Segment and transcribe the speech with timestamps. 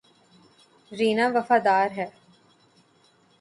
[0.91, 2.07] رینا وفادار ہے